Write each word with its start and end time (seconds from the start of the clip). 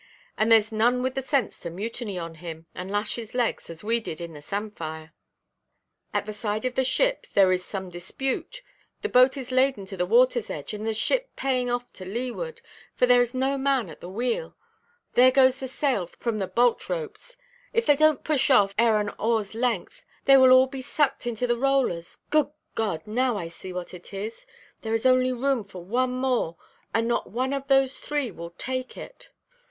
And 0.35 0.51
thereʼs 0.51 0.71
none 0.71 1.03
with 1.03 1.13
the 1.13 1.21
sense 1.21 1.59
to 1.59 1.69
mutiny 1.69 2.17
on 2.17 2.33
him, 2.33 2.65
and 2.73 2.89
lash 2.89 3.17
his 3.17 3.35
legs, 3.35 3.69
as 3.69 3.83
we 3.83 3.99
did 3.99 4.19
in 4.19 4.33
the 4.33 4.41
Samphire." 4.41 5.13
"At 6.11 6.25
the 6.25 6.33
side 6.33 6.65
of 6.65 6.73
the 6.73 6.83
ship 6.83 7.27
there 7.35 7.51
is 7.51 7.63
some 7.63 7.91
dispute. 7.91 8.63
The 9.03 9.09
boat 9.09 9.37
is 9.37 9.51
laden 9.51 9.85
to 9.85 9.95
the 9.95 10.07
waterʼs 10.07 10.49
edge, 10.49 10.73
and 10.73 10.87
the 10.87 10.95
ship 10.95 11.35
paying 11.35 11.69
off 11.69 11.93
to 11.93 12.03
leeward, 12.05 12.61
for 12.95 13.05
there 13.05 13.21
is 13.21 13.35
no 13.35 13.59
man 13.59 13.89
at 13.89 14.01
the 14.01 14.09
wheel; 14.09 14.57
there 15.13 15.29
goes 15.29 15.59
the 15.59 15.67
sail 15.67 16.07
from 16.07 16.39
the 16.39 16.47
bolt–ropes. 16.47 17.37
If 17.71 17.85
they 17.85 17.95
donʼt 17.95 18.23
push 18.23 18.49
off, 18.49 18.73
ere 18.79 18.99
an 18.99 19.09
oarʼs 19.19 19.53
length, 19.53 20.03
they 20.25 20.35
will 20.35 20.51
all 20.51 20.65
be 20.65 20.81
sucked 20.81 21.27
into 21.27 21.45
the 21.45 21.59
rollers! 21.59 22.17
Good 22.31 22.49
God! 22.73 23.05
now 23.05 23.37
I 23.37 23.49
see 23.49 23.71
what 23.71 23.93
it 23.93 24.15
is. 24.15 24.47
There 24.81 24.95
is 24.95 25.05
only 25.05 25.31
room 25.31 25.63
for 25.63 25.85
one 25.85 26.09
more, 26.13 26.57
and 26.91 27.07
not 27.07 27.29
one 27.29 27.53
of 27.53 27.67
those 27.67 27.99
three 27.99 28.31
will 28.31 28.49
take 28.57 28.97
it. 28.97 29.29